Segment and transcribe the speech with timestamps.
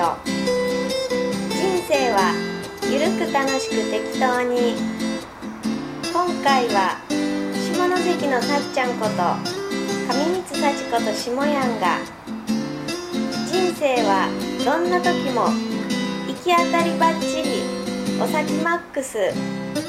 [0.00, 2.32] 人生は
[2.90, 5.10] ゆるく楽しく適当に。
[6.12, 6.96] 今回は
[7.54, 9.12] 下関のさっちゃんこと
[10.12, 11.98] 上光幸子と下やんが
[13.46, 14.28] 人生は
[14.64, 15.48] どんな時も
[16.26, 17.62] 行き当たりばっちり
[18.20, 19.18] お先マックス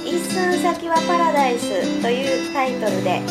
[0.06, 3.22] 一寸先はパラダイスというタイトルで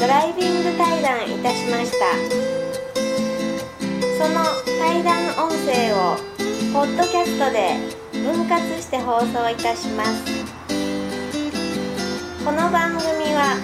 [0.00, 2.43] ドライビング対談いたしました。
[4.24, 4.36] その
[4.78, 6.16] 対談音声を
[6.72, 7.76] ポッドキャストで
[8.22, 10.24] 分割して放送いたします。
[12.42, 13.58] この番組は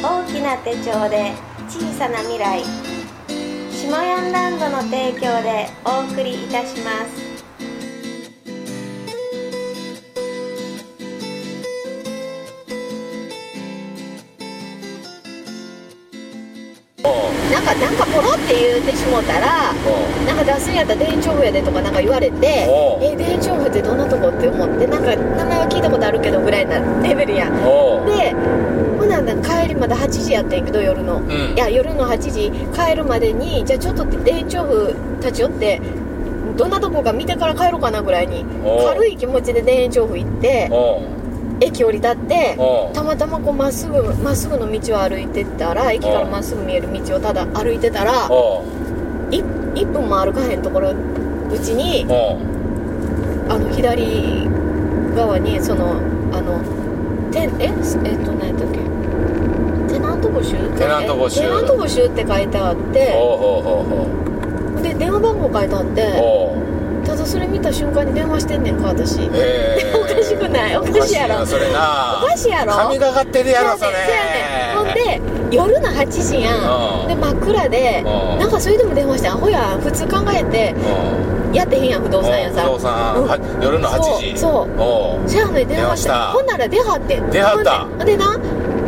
[0.00, 1.32] 大きな手帳で
[1.68, 2.62] 小さな未来
[3.72, 7.27] 下ヤンランドの提供でお送りいたします。
[17.58, 19.74] なんかなんかポロって言ってしもたら
[20.24, 22.68] なんか出すんやったら田園調布やでとかなんか言われて
[23.02, 28.32] え田園調布ってどんなとこって思ってなんか名前は聞いたことあるけどぐらいなレベルやで
[28.96, 31.30] ほな帰りまだ8時やってんけど夜の、ん。
[31.30, 32.52] いや夜の8時。
[32.74, 35.80] 帰るまでにじゃあちょっと田園調布立ち寄って
[36.56, 38.44] どんなとこか見てから帰ろうかなぐらいに
[38.84, 40.68] 軽い気持ちで田園調布行って
[41.60, 42.56] 駅降り立って
[42.94, 50.94] たまたまこうまっすぐまっすぐの道を歩いてたら駅からまっすぐ見える道をただ歩いてたらおう 1, 1分も歩かへんところう
[51.58, 52.06] ちに
[53.48, 54.46] あの左
[55.16, 55.94] 側にその
[56.32, 56.60] あの
[57.32, 57.72] てんええっ
[58.24, 58.78] と何やったっけ？
[59.94, 60.56] テナント募集？
[60.78, 61.40] テナント募集。
[61.40, 63.12] えテナント募集って書いてあって
[64.82, 66.02] で電話番号書いてあって
[67.06, 69.20] ただそれ見た瞬間に電話してんねんか私。
[69.22, 69.28] へえ。
[69.96, 70.07] おかし
[70.48, 70.76] くない。
[70.76, 71.36] おかしいやろ。
[71.36, 72.20] おかしなそれな。
[72.24, 72.72] おかしいやろ。
[72.72, 73.98] 神がかってるやろそれそうや
[74.32, 74.76] ねん。
[74.76, 74.94] ほん
[75.50, 77.04] で夜の8時やうん。
[77.04, 78.38] んで真っ暗でうん。
[78.38, 81.54] なんかそれでも電話してアホやん普通考えてうん。
[81.54, 82.64] やってへんやん不動産屋さん。
[82.64, 83.28] 不動産うん。
[83.28, 84.38] は夜の8時。
[84.38, 84.68] そうそう。
[84.78, 86.32] おうじゃあね電話した。
[86.32, 88.04] ほんなら出はって出はった。
[88.04, 88.38] ででな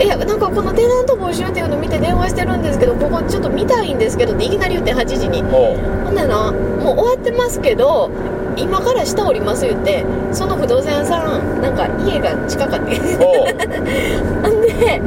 [0.02, 5.42] えなんかこのテナント募集っていうの見て電話してるんですけどここちょっと見たいんですけどっていきなり言って8時に。
[5.42, 5.76] ほ
[6.10, 8.10] んならもう終わってますけど
[8.56, 15.00] 今から下降ります言ってその不動産屋さんなんか家が近かって ほんで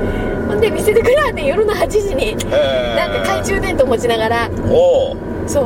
[0.48, 4.50] ほんで見せてくれはってん夜の8時になんか懐中電灯持ちながら。
[5.48, 5.66] そう。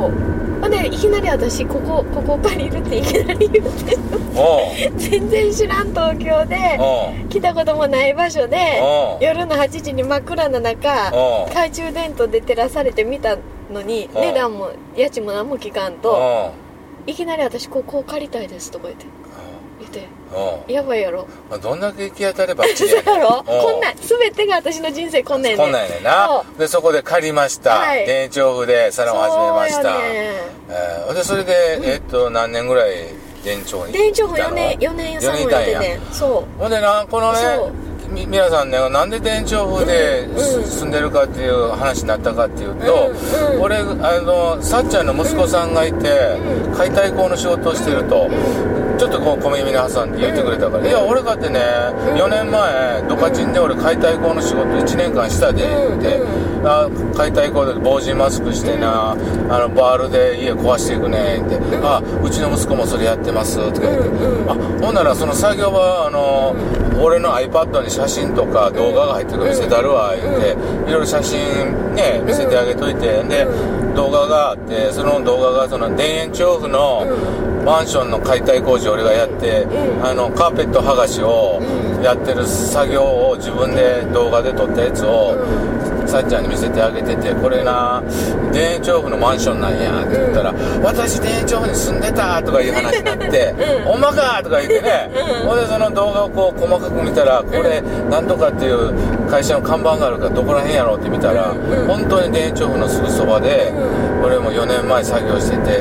[0.60, 3.96] ほんでいきなり私ここここ借りるっていきなり言って。
[4.96, 6.56] 全然知らん東京で
[7.28, 8.80] 来たこともない場所で
[9.20, 11.10] 夜の8時に真っ暗な中
[11.48, 13.36] 懐中電灯で照らされて見た
[13.72, 16.52] のに値段も家賃も何も聞かんと
[17.06, 19.06] いきなり私ここ借りたいですとか言って。
[19.80, 20.08] 言って。
[20.72, 21.26] やばいやろ。
[21.48, 23.42] まあどんだけ行き当たればそうやろ。
[23.46, 26.42] こんなん全てが私の人生こんなんやねこんなんやねんな。
[26.58, 27.78] でそこで借りました。
[27.78, 28.04] はい。
[28.04, 29.82] 田園調布でサロンを始めました。
[29.82, 30.02] そうやね
[30.68, 33.06] えーでそれでえっと何年ぐらい
[33.42, 33.94] 田園調布に？
[33.94, 34.78] 田園調布4行ったの年。
[34.78, 35.80] 4年や4 3年やって年いたんや。
[35.80, 37.72] ねそほんでなこのねそう。
[37.72, 40.64] み皆さんねなんで田園調布でうんうん。
[40.64, 43.62] 住んでるかっていう話になったかっていうと、うんうん。
[43.62, 43.82] 俺あ
[44.24, 46.74] のさっちゃんの息子さんがいて、うん。
[46.76, 48.28] 解体工の仕事をしてると、
[48.98, 51.60] ちょっとこう小耳に挟んで言ってくれたから「いや俺かってね、
[52.16, 56.20] 4年前ドカチンで俺解体工の仕事1年間したで」うんって、
[56.64, 59.12] あ解体工で防塵マスクしてな、
[59.48, 64.08] あのバールで家壊していくねって「あうちの息子もそれやってます」とか言って、
[64.48, 64.54] あ
[64.84, 66.54] ほんならその作業はあの、
[67.00, 70.52] 俺の iPad に写真とか動画が入ってるから見せたるわ言って、
[70.88, 73.44] いろいろ写真ね見せてあげといて、で、
[73.96, 77.04] 動画があってその動画がその田園調布の
[77.64, 80.06] マンションの解体工事を俺がやって、うん。
[80.06, 81.60] あのカーペット剥がしを
[82.00, 85.34] やってる作業を自分で動画で撮ったやつを、
[86.08, 88.02] さっちゃんに見せてあげててこれな
[88.52, 93.84] 田園調布のマンションなんやって言ったら、私田園調布に住んでたとかいう話になって、 うん。
[93.84, 95.10] ほんまかとか言ってね、
[95.42, 95.48] うん。
[95.48, 98.92] ほんでその動画をこう細かく見たら、これなんとかっていう
[99.30, 101.86] 会社の看板があるからどこら辺やろうって見たら、うん。
[101.86, 103.72] 本当に田園調布のすぐそばで、
[104.22, 105.76] う俺も4年前作業してて、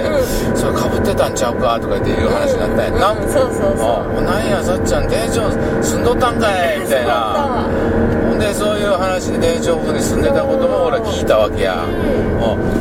[0.54, 2.90] うそれかぶってたんちゃうかとか言っていう話になったんや。
[2.92, 3.00] ん。
[3.00, 4.20] な、うんそうそうそう。
[4.20, 7.14] あなんやさっちゃん田園調布住んどったんかいみたいな。
[7.14, 8.07] ほ
[8.38, 11.88] んでそういう話で田園調布に住んでたことも俺は聞いたわけや、う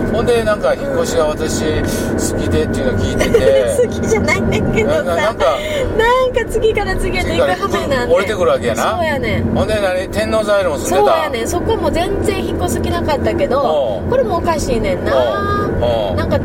[0.08, 0.12] ん。
[0.12, 3.64] ほんでなんか引っ越しが私好きでっていうの聞いてて。
[3.76, 5.03] 好きじゃないんだけどさ。
[5.03, 5.58] ななんか
[5.97, 8.97] なんか次から次へと行くはめなんで降りてくるわけやな。
[8.97, 9.44] そうやねん。
[9.55, 10.97] ほんで何天王ザイルも住んでた？
[10.97, 11.49] そうやねん。
[11.49, 15.69] そこも全然引っ越す気なかったけどこれもおかしいねんな。
[16.17, 16.38] なんか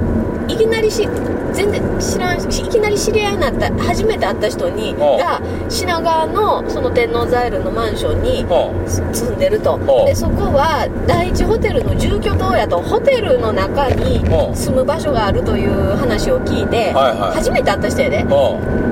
[0.52, 1.08] いきなりし
[1.54, 8.46] 全然知らんしいきなり知り合いになった初めて会った人にが品川のその天王ザイルのマンションに
[8.88, 9.80] 住んでると。
[10.06, 14.20] でそこは第一ホテルの住居棟やとホテルの中に
[14.56, 17.36] 住む場所があるという話を聞いて、はいはい。
[17.36, 18.26] 初めて会った人やで。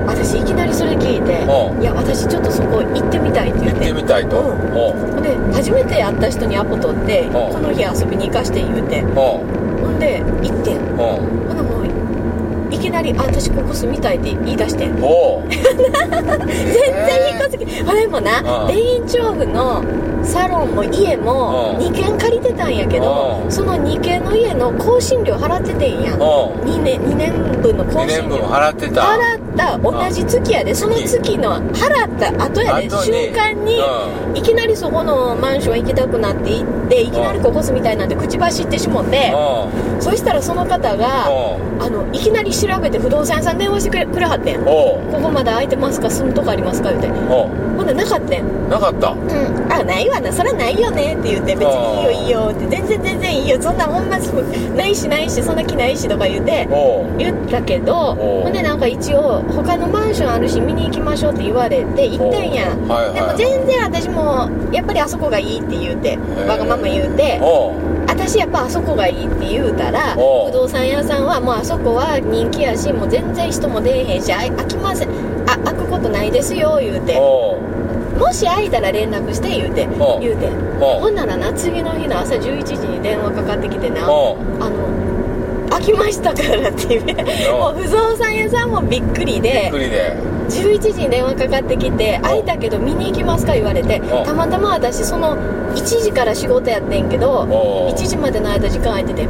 [0.06, 1.44] 私いきなりそれ聞いて
[1.80, 4.40] いや私ちょっとそこ行ってみたいって言行っっててみたいと。
[4.40, 5.22] うん。
[5.22, 9.02] で初めて会った人にアポ取ってこの日遊びに行かして言うて
[10.00, 14.96] で行ってほんでもういきなり「あ私ここ住みたい」って言い出してん。
[15.00, 15.60] 全然
[17.30, 18.44] 引っ越す気ほれもなうん。
[18.68, 19.82] 田園調布の
[20.22, 21.86] サロンも家もうん。
[21.86, 23.50] 2軒借りてたんやけどうん。
[23.50, 26.20] その2軒の家の更新料払っててんやん。
[26.22, 27.32] おう2年 ,2 年
[27.62, 29.00] 分の更2年分新料払ってた。
[29.02, 33.78] 払った同じ月やでその月の払った後やで瞬間に
[34.34, 39.32] ういきなりそこのマンション行きたくなって行っていきなりここ住みたいなんて口走ってしもって
[40.00, 41.26] そしたらその方が
[41.80, 44.64] あのいきなり調べて不動産屋さん電話してくれはってん。
[44.64, 47.08] ここまだ空いてますか住むとこありますか言うて。
[47.30, 48.68] おうほんでなかったん。
[48.68, 49.10] なかった。
[49.12, 53.62] うん、あないわなそれはないよねって言って別にいいよいいよって全然全然いいよ。
[53.62, 54.18] そんなほんま
[54.76, 56.68] ないしないしそんな気ないしとか言って
[57.18, 62.74] 言ったけどほんでなんか一応他のマンションあるし見に行きましょうって言われて行ってんや。
[62.74, 63.14] んおうはいはい。
[63.14, 66.46] でも全然私もやっぱりあそこがいいって言うてー。
[66.46, 67.40] わがまま言うて
[68.08, 75.08] 私やっぱあそこがいいって言うたら不動産屋さんはもうあそこは人気やしもう全然人も出えへんしあ飽きません。
[75.48, 77.14] あ開くことないですよ言うて。
[78.20, 79.88] もし開いたら連絡して言うて。
[80.20, 80.48] 言うて。
[80.78, 84.02] ほんならな次の日の朝11時に電話かかってきてな。
[84.04, 84.99] あの
[85.80, 87.54] 開きましたからって言う。
[87.54, 87.72] お。
[87.72, 90.16] もう不動産屋さんもびっくりびっでくりで。
[90.50, 94.24] 11時に電話かかってきて「開いたけど見に行きますか?」言われてお。
[94.24, 95.36] たまたま私その
[95.74, 97.88] 1時から仕事やってんけどお。
[97.88, 99.28] う1時までの間時間空いててで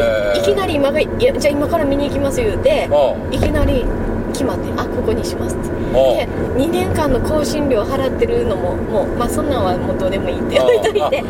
[0.00, 0.40] へー。
[0.40, 2.88] いきなり今が「いやじゃあ今から見に行きます」言うて
[3.30, 3.84] いきなり
[4.32, 5.68] 決まって「あここにします」って。
[5.88, 11.24] で2年間の更新料払ってるのももうまあそんなんはもうどうでもいいって置いといて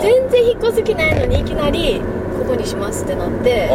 [0.00, 2.00] 全然引っ越す気ないのにいきなり
[2.48, 3.68] ここにしますってなって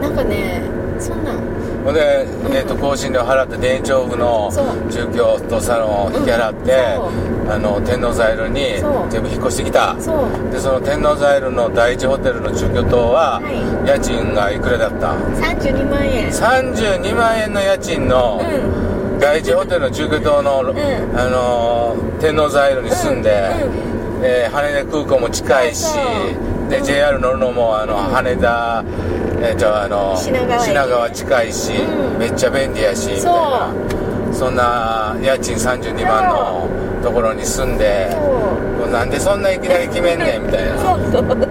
[0.00, 0.62] なんかね
[1.00, 1.38] そんなん。
[1.84, 4.50] ほんで、えー、と更新料払って田園調布の
[4.88, 7.34] 住居とサロンを引き払って、う。
[7.34, 8.60] んあの天王ザイルに
[9.08, 9.94] 全部引っ越してきた。
[9.94, 10.02] で
[10.60, 16.28] その天王ザイルの第一ホテルの住居棟は、は家賃がいくらだった32万円。
[16.28, 18.77] 32万円の家賃のうん
[19.20, 20.76] 第一ホテルの住居棟の、ん。
[21.18, 25.86] あのー天王ザイルに住んで、うんえー羽田空港も近いし
[26.68, 28.84] で、JR 乗るのもあの、羽田、
[29.40, 31.16] えーじゃああの品川駅。
[31.18, 32.18] 近いし、うん。
[32.18, 33.72] めっちゃ便利やしみたいな。
[34.32, 36.68] そんな家賃32万の
[37.02, 38.08] ところに住んで
[38.92, 40.78] なんでそんないきなり決めんねんみたいな。
[40.78, 41.47] そうそう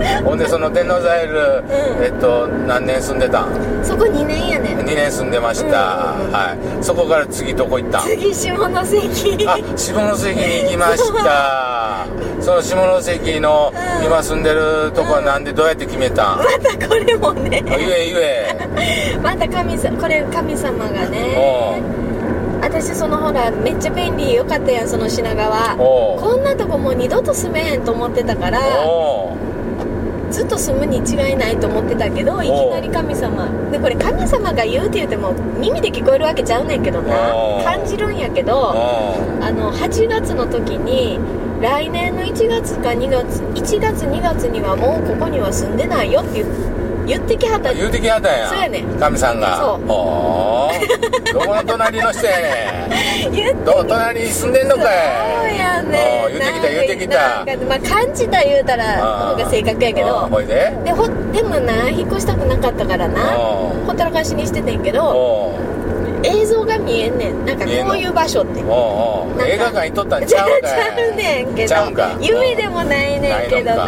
[0.24, 2.04] ほんでその天王ザイル、うん。
[2.04, 3.48] えっと何年住んでたん？
[3.82, 4.78] そこ2年やねん。
[4.78, 6.84] 2年住んでました、はい。
[6.84, 8.02] そこから次どこ行ったん？
[8.02, 8.78] 次下関。
[8.78, 12.06] あ下関に行きました。
[12.40, 14.04] その下関のうん。
[14.04, 17.62] 今住んでるとこはなんでどうやって決めたん、またこれもね。
[17.66, 19.18] あ言え言え。
[19.22, 21.82] また神様これ神様がおね
[22.62, 25.76] 私そのほらめっちゃ便利よかったやんその品川。
[25.76, 28.60] こんなとこもう二度と住めへんと思ってたから
[30.30, 33.48] ずっと住むに違いないと思ってたけどいきなり神様。
[33.70, 37.14] でこれ神様が言うって言っても耳で聞こえるわけちゃうねんけどな。
[37.64, 41.18] 感じるんやけどあの8月の時に
[41.60, 46.46] 来年の1月か2月1月2月にはもうここには住んでないよって言
[47.06, 47.74] 言ってきはった。
[47.74, 48.48] 言うてきはったんや。
[48.48, 48.82] そうやね。
[48.82, 49.56] ん神さんが。
[49.56, 49.90] そう。
[49.90, 51.32] おー。
[51.32, 52.38] どこの隣の人や。
[52.38, 54.84] ね ん言ってど隣に住んでんのかい。
[55.42, 57.18] そうやね言ってきた言ってきた。
[57.68, 59.38] まあ感じた言うたらあー。
[59.38, 60.28] 方が正確やけど。
[60.30, 60.72] ほいで。
[60.84, 63.36] でほでもな引っ越したくなかったからな。
[63.36, 65.58] おほったらかしにしててんけど
[66.22, 67.44] 映像が見えんねん。
[67.44, 68.62] なんかこういう場所って。
[68.62, 70.60] おう映画館行っとったんちゃうかい。
[70.62, 71.74] ちゃうねんけど。
[72.20, 73.86] 夢でもないねんけどな。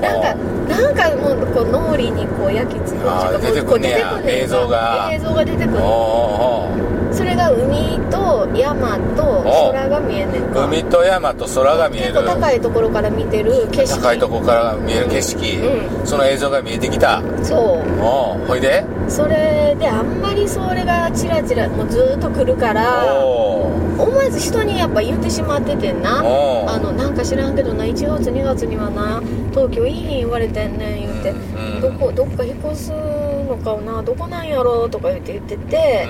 [0.00, 0.34] なんか
[0.68, 3.00] なんかもうこう脳裏にこう焼き付い
[3.40, 5.10] て出てくんねん映像が。
[5.12, 5.78] 映像が出てくる。
[7.12, 10.64] それが海と山と空が見えんねんか。
[10.64, 12.14] 海と山と空が見える。
[12.14, 14.00] 結構高いところから見てる景色。
[14.00, 17.22] 高いとこから見える景色、うその映像が見えてきた。
[17.42, 18.02] そう。
[18.02, 18.46] おう。
[18.46, 18.84] ほいで？
[19.12, 26.20] それであんまりそれがチラチラもうずっと来るから思わず人にやっぱ言ってしまっててんな。
[26.20, 36.06] あのなんか知らんけどな1月2月にはな東京いい日言われてんねん言って、うんどこどっか引っ越すのかなどこなんやろとか言って言ってて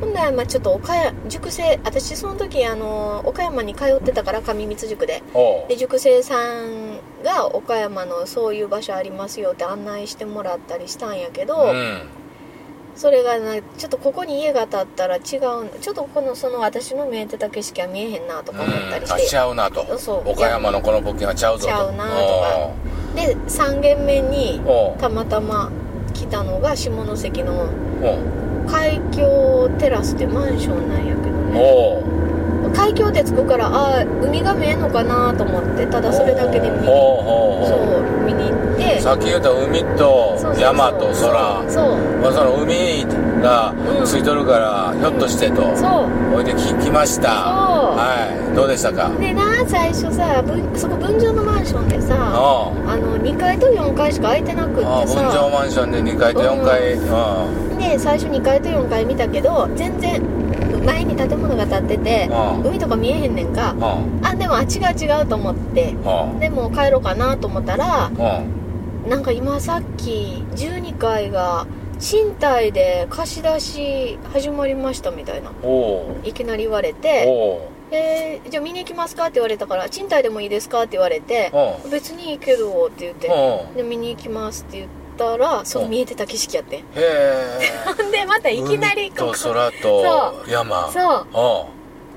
[0.00, 0.06] う、ん。
[0.06, 5.22] ほんならまあちょっと岡山塾生私その時あの岡山に通ってたから上光塾で。
[5.68, 12.02] で塾生さんが岡山のそういう場所ありますよって案内してもらったりしたんやけど、うん。
[12.94, 19.12] それがなちょっとここに家が建ったら違うちょっとこのその私の見えてた景色は見えへんなとか思ったりうん。
[19.12, 19.82] あして、ちゃうなと。
[20.24, 21.68] 岡山のこの物件はちゃうぞと。
[21.68, 22.70] ちゃうなとか。
[23.14, 24.60] で3軒目に
[24.98, 25.70] たまたま
[26.12, 27.68] 来たのが下関の
[28.66, 32.17] 海峡テラスってマンションなんやけどね
[32.88, 39.00] 海峡ってつくからああ海が見えんのかなと思ってただそれだけで見にそう見に行って。
[39.00, 41.70] さっき言った海と山と空。
[41.70, 43.04] そうまあその海
[43.42, 45.76] がうんついとるから、ひょっとしてと。
[45.76, 46.36] そう。
[46.36, 47.28] おいで聞きました。
[47.30, 49.10] はいどうでしたか？
[49.20, 56.92] でな最初さ分そこ分譲のマンションでさああの2階と4階しか空いてなくってああ分さ譲マンションで2階と4階。
[56.94, 57.78] うん。
[57.78, 60.22] で最初2階と4階見たけど全然
[60.84, 63.72] 前に建物が建っててうん海とか見えへんねんか。
[63.72, 65.92] うんあでもあ違う違うと思って。
[65.92, 68.12] うんでもう帰ろうかなと思ったらう
[69.06, 71.66] んなんか今さっき12階が
[71.98, 75.50] 賃貸で貸し出し始まりましたみたいな。
[76.24, 77.24] いきなり言われて。
[77.26, 77.60] おう
[77.90, 81.50] 「えーじゃあ見に行きますか?」って言われたから「賃貸でもいいですか?」って言われて
[81.84, 83.28] う「別にいいけど」って言って。
[83.28, 86.78] うんで見に行きますって言ったらそううん見えてた景色やってん。
[86.80, 87.58] へえ。
[87.84, 90.90] ほ んでまたいきなりこ海こと空と山。
[90.92, 91.26] そう。
[91.32, 91.62] お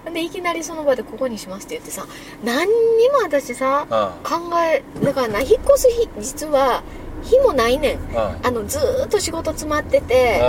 [0.07, 0.11] う。
[0.13, 2.05] でいきなりその場でここにしますって言ってさ
[2.43, 6.81] 何にも私さうん考えだからな引っ越す日実は
[7.23, 7.95] 日もないねん。
[7.97, 10.41] うんあのずーっと仕事詰まってて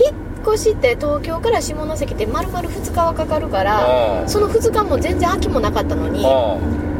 [0.00, 6.90] 引っ越しって東京から下関って丸々2日はかかるからうんその2日も全然空きもなかったのにうん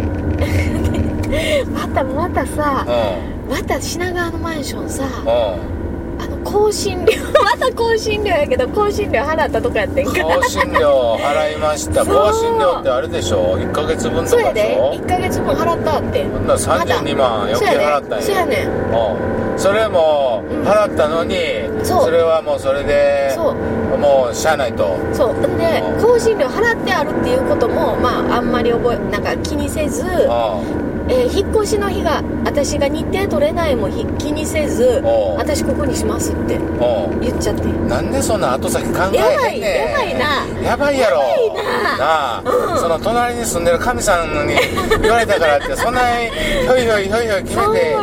[1.73, 2.91] またまたさう
[3.37, 5.81] んまた品川のマンションさうん。
[6.23, 12.05] あの更新料 また更新料やけど更新料払ったとこやってんか更新料払いました。
[12.05, 12.15] そう。
[12.15, 14.61] 更新料ってあれでしょ？1ヶ月分とそうやで。
[14.63, 16.25] かでしょ1ヶ月分払ったって。
[16.25, 18.25] ほんなら32万余計払ったんや。
[18.25, 18.65] そうやね。
[18.65, 19.59] んうん。
[19.59, 20.63] それもうん。
[20.63, 21.37] 払ったのに、
[21.83, 22.11] そう。
[22.11, 23.99] れはもうそれでそう。
[23.99, 24.97] もうしゃあないと。
[25.13, 25.35] そう。
[25.59, 26.03] でうん。
[26.07, 35.03] 更新料払ってあるっていうこともまああんまり覚えなんか気にせず、うえー引っ越しの日が私が日程取れないもひ気にせず
[35.37, 37.17] 私ここにしますってんう。
[37.17, 37.63] ん言っちゃって。
[37.89, 39.91] なんでそんな後先考えへんねん。
[39.91, 40.69] やばいな。
[40.71, 41.19] やばいやろ。
[41.19, 41.99] な。
[41.99, 44.55] なあ、その隣に住んでる神さんに
[45.03, 46.31] 言われたからってそんなに
[46.63, 47.97] ひょいひょいひょいひょい決めて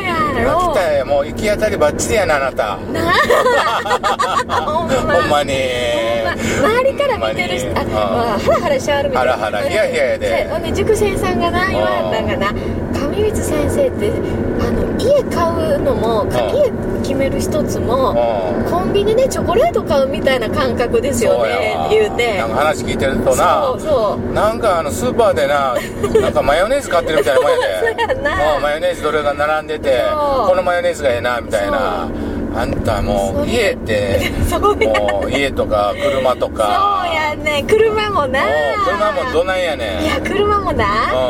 [0.44, 1.06] 来たよ。
[1.06, 2.78] もう行き当たりばっちりやなあなた。
[2.92, 3.12] な
[4.50, 4.54] あ。
[4.68, 4.88] ほん
[5.30, 5.44] ま。
[5.44, 5.54] に。
[6.26, 6.68] ま。
[6.68, 9.32] 周りから見てる人あ、まあ、ハラハラしはるみたいな。
[9.34, 10.18] ハラハラヒヤヒヤや。
[10.18, 12.54] でほんで塾生さんがな言われたんがな
[13.00, 14.12] 上光先生って
[14.60, 16.72] あの家買うのもん家
[17.04, 22.38] 決める一つもうんコンビニでチョコレート買うみたいな感覚ですよねわって言うて。
[22.38, 24.34] なんか話聞いてるとなそうそう。
[24.34, 25.76] なんかあのスーパーでな
[26.22, 27.64] なんかマヨネーズ買ってるみたいなもんやで。
[27.80, 28.56] そうやな。
[28.56, 30.02] うんマヨネーズどれが並んでて
[30.48, 32.08] このマヨネーズがええなみたいな
[32.58, 37.04] あんたもそうれ家って そうやもう家とか車とか。
[37.06, 37.64] そうやね。
[37.68, 38.40] 車もな。
[38.84, 40.04] 車もどないやねん。
[40.04, 40.86] いや車もな。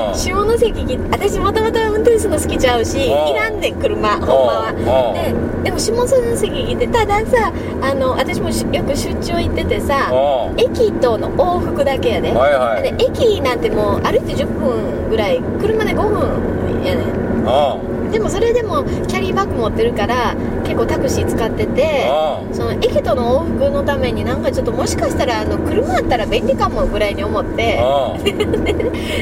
[0.09, 0.15] うん。
[0.15, 3.35] 下関来私もともと運転するの好きちゃうしいうん。
[3.35, 4.09] らんねん車。
[4.11, 4.69] ほんまは。
[4.69, 5.63] うん。
[5.63, 10.59] ででも下関来てたださあの私もしよく出張行っててさうん。
[10.59, 12.31] 駅との往復だけやで。
[12.31, 12.83] はいはい。
[12.83, 18.11] で駅なんてもう歩いて10分ぐらい車で5分やねん。
[18.11, 20.35] でもそれでもキャリーバッグ持ってるから
[20.67, 27.77] 結構タクシー使っててうんその駅との往復のためになんかちょっともしかしたらあの車あったら便利かもぐらいに思って。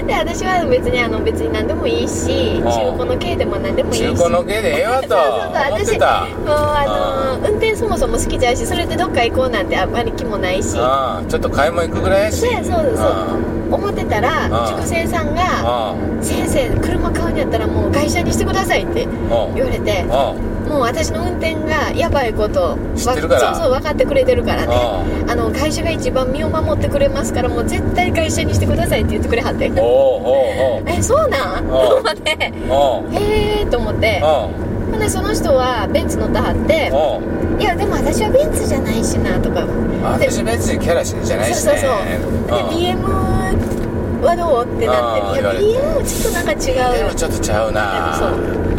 [0.06, 4.04] で私は別にあの別に何でもいいしん中古の軽でも何でもいいし。
[4.04, 10.78] 中古の毛でええわと そうそうそう思って私たもうあの運転そもそも好きじゃうしそれでどっか行こうなんてあんまり気もないし。
[10.78, 10.82] う
[11.24, 12.42] んちょっと買い物行くぐらいやし。
[12.42, 13.16] そうやそうそう。
[13.72, 20.02] 思ってたらうん塾生さんがうん「先生車買うんやったらもう会社にしてください」ってうん言われて。
[20.04, 23.56] うんもう私の運転がやばいこと知ってるから。
[23.56, 24.76] そうそう分かってくれてるからね。
[25.28, 29.66] あの会社が一番身を守ってくれますからもう絶対会社にしてくださいって言ってくれはって。
[30.92, 31.66] えそうなん？
[31.66, 32.32] ん と思って。
[32.32, 34.20] へえと思って。
[34.22, 34.50] ほ
[34.98, 36.92] んでその人はベンツ乗ってはって
[37.60, 39.62] いやでも私はベンツじゃないしなとか。
[39.62, 41.56] で私別にキャラじゃないしね。
[41.56, 41.90] そうそう
[42.50, 42.70] そう。
[42.70, 43.02] で BM
[44.24, 44.64] はどう？
[44.64, 45.42] ってなって。
[45.42, 48.16] いや BM もちょっとなんか違でもうちょっとちゃうな。
[48.18, 48.30] そう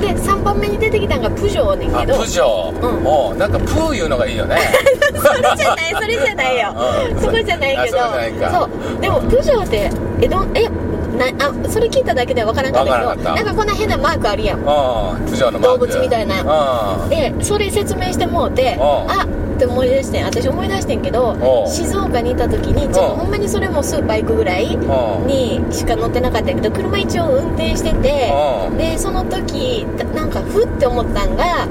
[0.01, 2.19] で3番目に出てきたのがプジョーねんあけど。
[2.21, 3.07] プジョー、うん。
[3.07, 4.57] おうなんかプーいうのがいいよね。
[5.15, 6.75] それじゃないそれじゃないよ。
[7.11, 7.21] うん。
[7.21, 7.99] そこじゃないけど。
[8.01, 8.11] あ
[8.53, 9.01] そう。
[9.01, 10.69] でもプジョーってえどんえ
[11.17, 14.65] なあそれ聞いただけでは分からんかったけどなんかこんな変なマークあるやん。
[14.65, 16.43] 動物みたいな。
[16.43, 20.25] うんでそれ説明してもうてうんあって思い出してん。
[20.25, 28.33] 私思い出してんけどうん静岡にいた時にちょっとうんほんまにそれもスーパー行くぐらいうんにしか乗ってなかったけど車一応運転してて
[28.71, 31.67] うんでその時だなんかふって思ったんが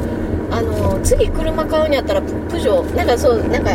[0.52, 3.72] あの次車買うんやったらププジョーなんかそうなんか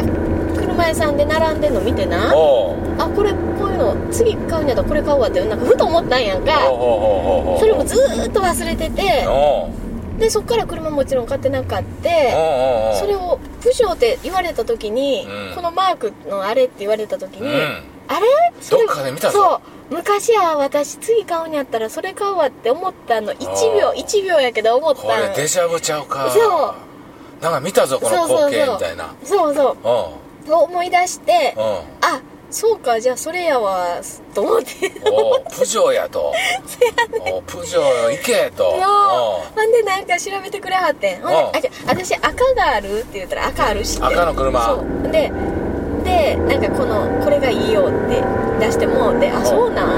[0.56, 2.30] 車屋さんで並んでんの見てな。
[2.30, 6.70] あこれこの次買うんやったらこれ買うわってなんかふと思ったんやんか。
[6.70, 7.60] おうおうおうおうおう。
[7.60, 9.26] それもずーっと忘れてて。
[9.26, 15.54] おうでそっから車もちろん買ってなかっおうておうおうそれをプジョーって言われた時に、うん。
[15.56, 17.82] このマークのあれって言われた時に、うん。
[18.06, 18.26] あれ？
[18.60, 19.38] それどっかで見たぞ。
[19.38, 19.56] そ
[19.90, 19.94] う。
[19.94, 26.30] 昔は私次買うんやったらそれ買うわって思ったの1秒あー1秒やけど思ったこれデジャブちゃうか。
[26.30, 26.74] そ
[27.40, 27.42] う。
[27.42, 29.14] なんか見たぞこの光景みたいな。
[29.24, 30.50] そうそう。
[30.50, 30.52] うん。
[30.52, 31.62] 思い出してうん。
[31.62, 32.20] あ
[32.50, 34.00] そうかじゃあそれやわ
[34.34, 34.92] と思って。
[35.10, 36.32] おうプジョーやと。
[37.32, 38.64] おうプジョー行けと。
[38.64, 41.22] ほんでなんか調べてくれはってん。
[41.22, 41.44] ほんでう。
[41.52, 44.64] んあじゃあ私赤があるって言ったら赤あるし赤の車。
[44.66, 44.74] そ
[45.08, 45.12] う。
[45.12, 45.30] で
[46.04, 48.22] でなんかこのこれがいいよって
[48.58, 49.89] 出してもであそうなん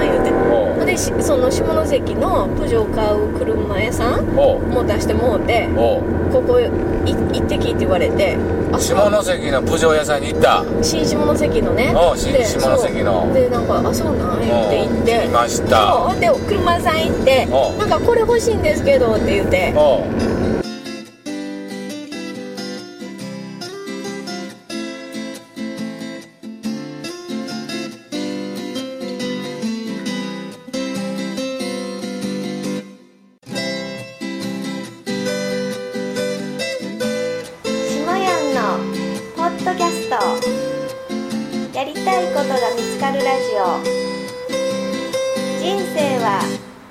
[0.92, 4.61] でしその下関のプジョー買う車屋さんおう。
[4.61, 6.02] も出してもうておう。
[6.30, 8.37] ここい行ってきって言われて
[8.72, 10.64] あ下関のプジョー屋さんに行った。
[10.82, 11.92] 新下関のね。
[11.94, 13.25] おう新で下関の。
[13.25, 13.34] そう。
[13.34, 15.18] でなんかあそうなん言って行って。
[15.18, 15.68] おう来ましそう。
[15.68, 17.76] たほんで車屋さん行っておう。
[17.78, 19.72] なんかこれ欲しいんですけどって言って。
[19.75, 20.51] おう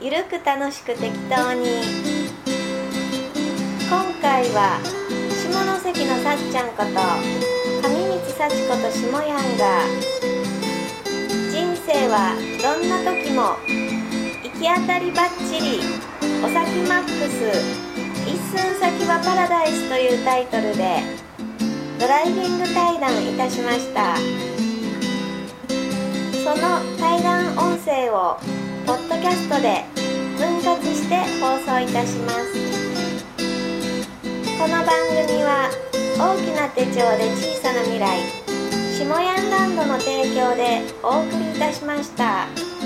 [0.03, 1.84] ゆるく楽しく適当に。
[3.88, 4.79] 今回は
[5.29, 6.89] 下関のさっちゃんこと
[7.88, 9.86] 上光幸子と下やんが
[11.51, 13.58] 人生はどんな時も
[14.41, 15.81] 行き当たりばっちり
[16.43, 17.38] お先マックス
[18.25, 21.03] 一寸先はパラダイスというタイトルで
[22.00, 24.16] ドライビング対談いたしました。
[26.44, 28.40] その対談音声を
[28.85, 29.83] ポッドキャストで
[30.37, 32.53] 分割して放送いたします
[34.57, 34.87] この番
[35.27, 35.70] 組は
[36.17, 38.20] 大きな手帳で小さな未来
[38.98, 42.80] 下ヤンランドの提供でお送りいたしました。